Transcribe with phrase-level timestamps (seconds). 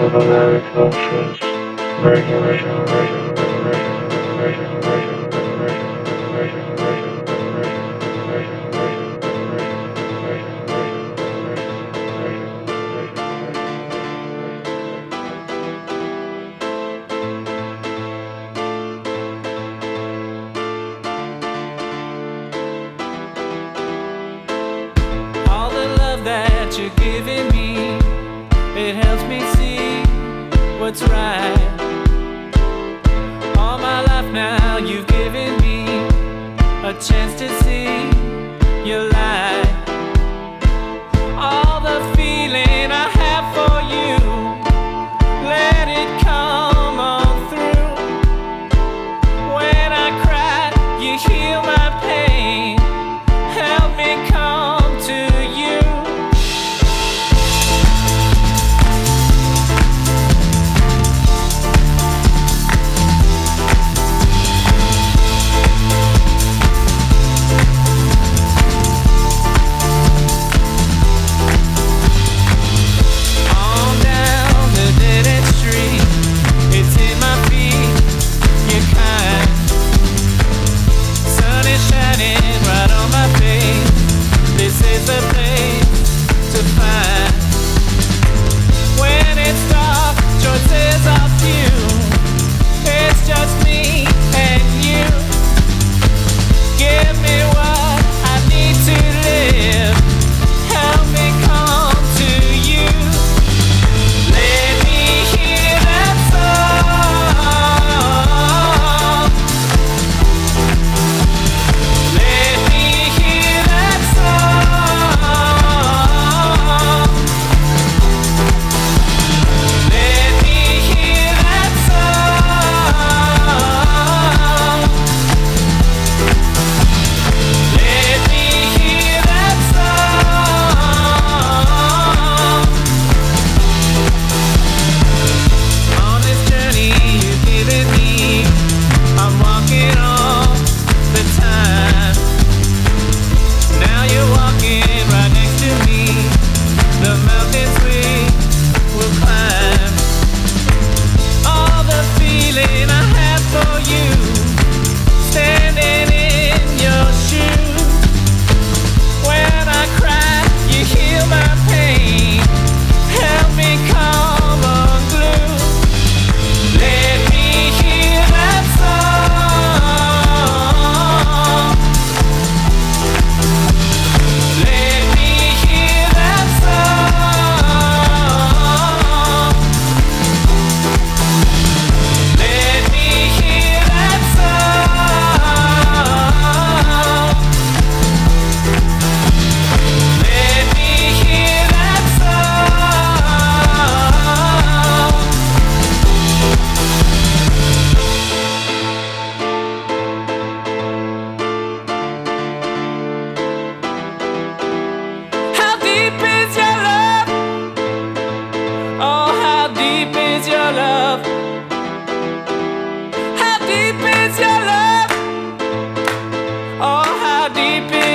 [0.00, 1.42] of American very closest,
[2.02, 3.31] very original.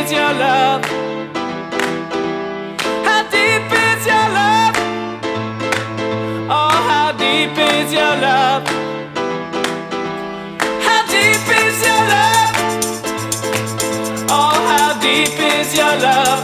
[0.07, 0.83] is your love?
[3.07, 4.75] How deep is your love?
[6.49, 8.63] Oh, how deep is your love?
[10.85, 12.53] How deep is your love?
[14.29, 16.39] Oh, how deep is your love?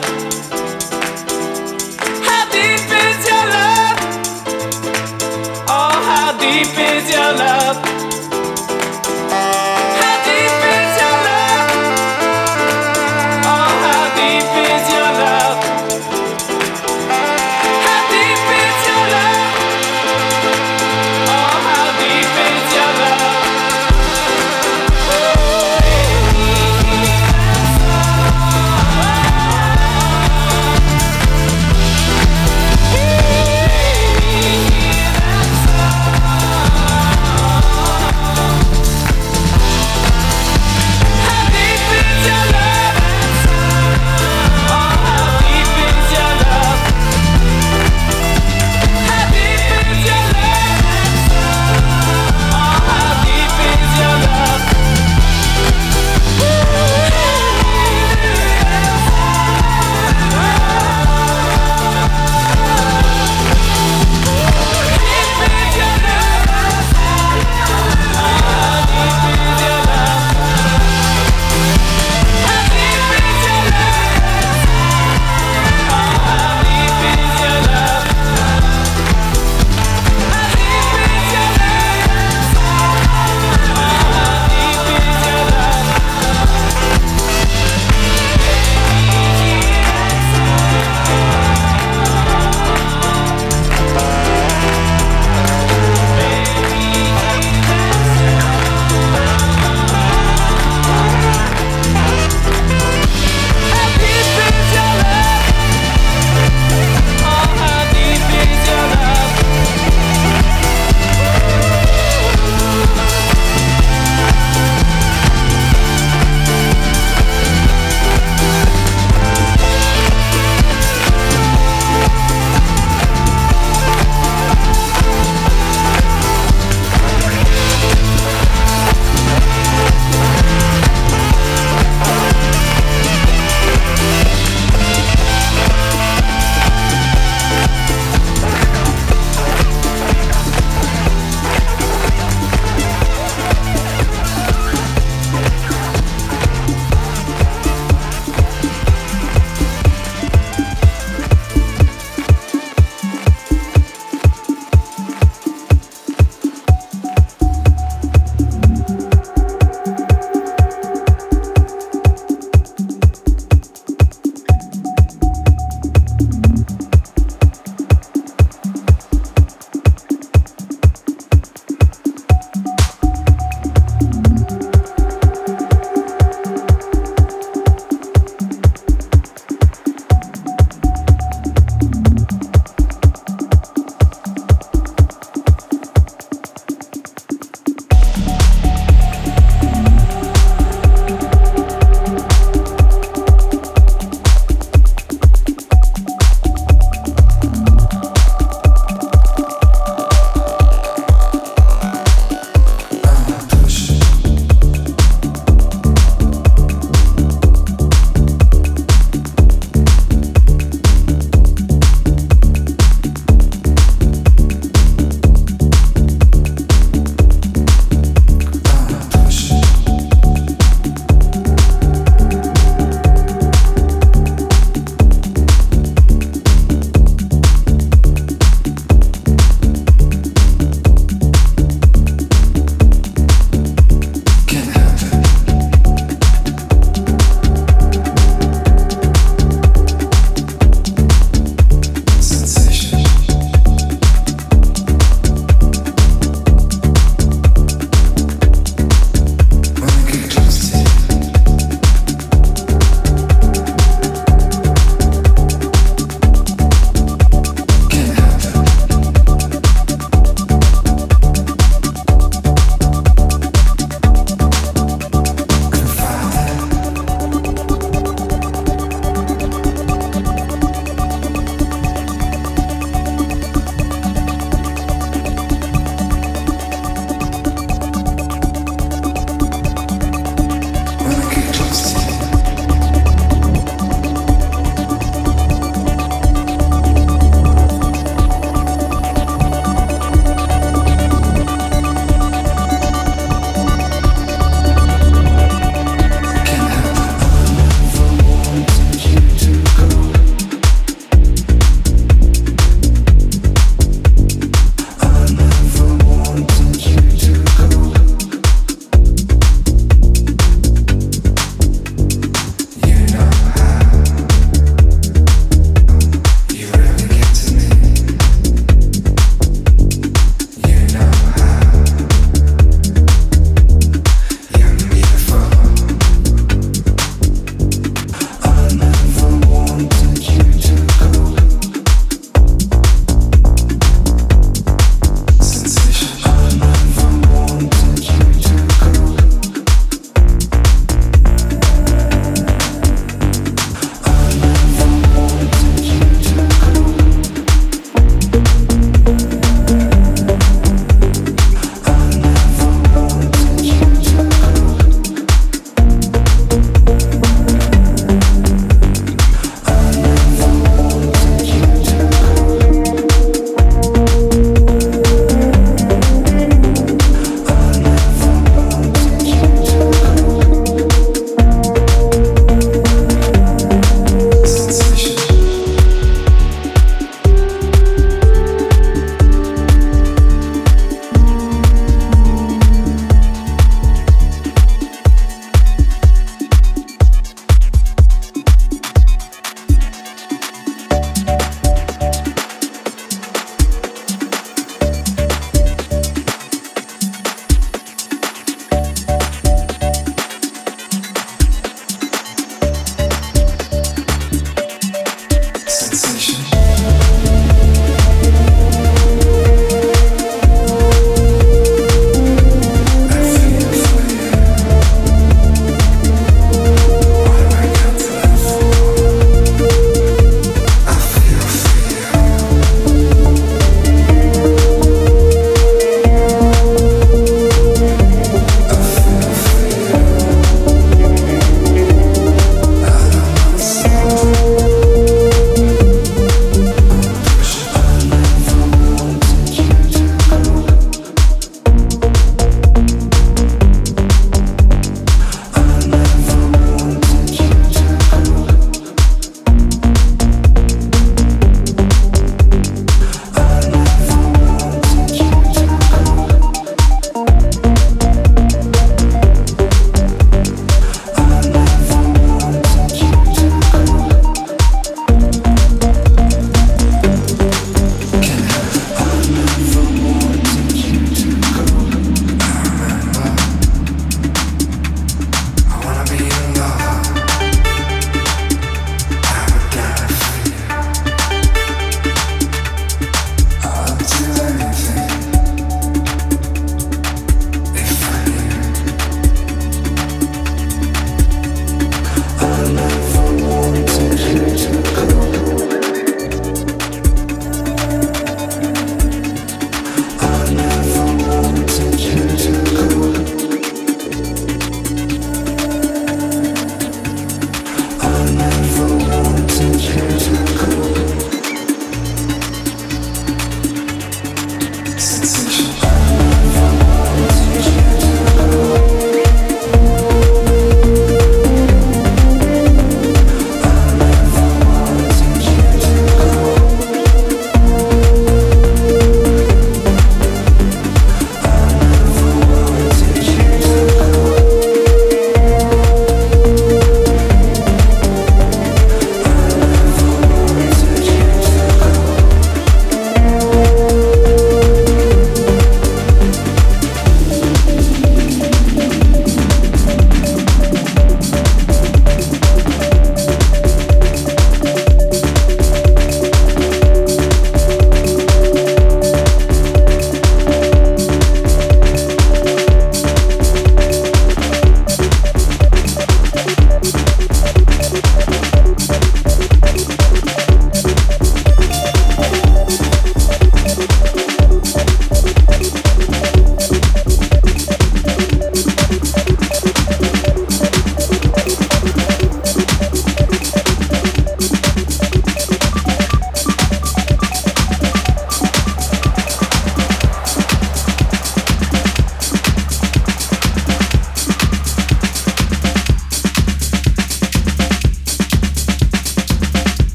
[2.27, 3.97] How deep is your love?
[5.77, 7.62] Oh, how deep is your love?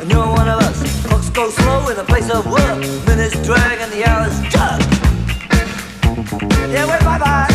[0.00, 1.06] and you're one of us.
[1.06, 2.78] Clocks go slow in the place of work.
[3.06, 4.80] Minutes drag and the hours jerk.
[6.70, 7.47] Yeah, we're bye bye.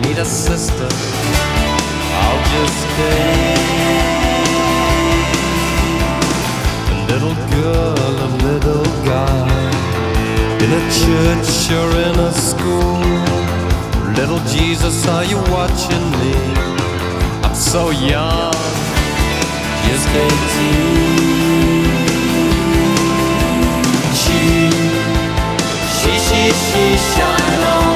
[0.00, 0.88] need a sister,
[2.22, 3.54] I'll just stay.
[6.92, 9.48] A little girl, a little guy,
[10.64, 13.00] in a church or in a school.
[14.16, 16.34] Little Jesus, are you watching me?
[17.44, 18.52] I'm so young,
[19.86, 21.06] just 18.
[24.22, 24.40] She,
[25.98, 27.95] she, she, she, shine on.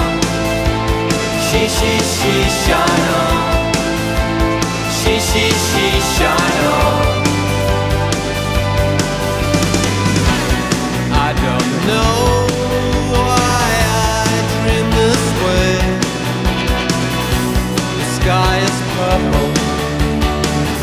[1.51, 3.13] 嘻嘻嘻笑容，
[4.89, 6.23] 嘻嘻嘻笑
[6.61, 6.63] 容。
[11.11, 12.15] I don't know
[13.11, 14.31] why I
[14.63, 15.75] dream this way.
[17.97, 19.51] The sky is purple,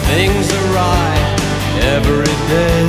[0.04, 1.26] things are right
[1.96, 2.80] every day.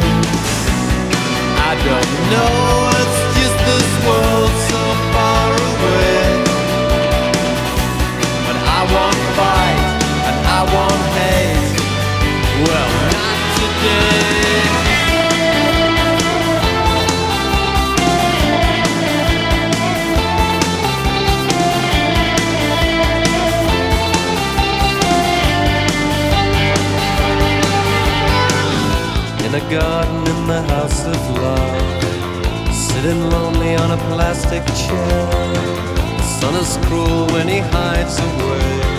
[1.55, 2.53] I don't know,
[2.99, 4.68] it's just this world.
[10.73, 11.77] won't hate.
[12.65, 14.29] Well, not today.
[29.45, 35.27] In a garden in the house of love, sitting lonely on a plastic chair.
[36.17, 38.98] The sun is cruel when he hides away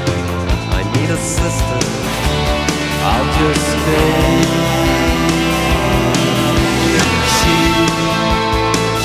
[1.10, 1.80] a sister,
[3.02, 4.42] I'll just stay.
[7.34, 7.56] She,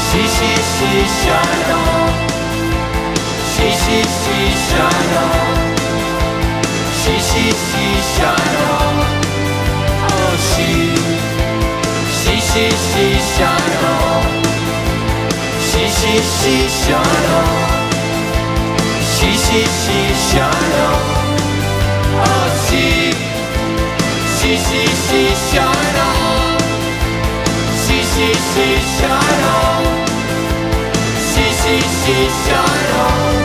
[0.06, 2.14] she, she, she, shine on.
[3.52, 4.38] She, she, she,
[4.68, 5.58] shine on.
[7.02, 8.96] She, she, she, shine on.
[10.06, 10.70] Oh, she,
[12.20, 14.24] she, she, she, shine on.
[15.68, 17.56] She, she, she, shine on.
[19.10, 19.98] She, she, she,
[20.30, 21.25] shine on
[22.24, 23.12] oh she,
[24.38, 26.60] she, she, she shine on.
[27.84, 29.84] She, she, she shine on.
[31.30, 33.45] She, she, she shine on.